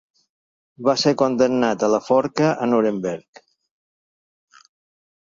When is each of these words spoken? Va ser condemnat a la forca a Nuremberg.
Va 0.87 0.93
ser 1.01 1.11
condemnat 1.21 1.85
a 1.87 1.89
la 1.95 1.99
forca 2.05 2.47
a 2.65 2.69
Nuremberg. 2.71 3.43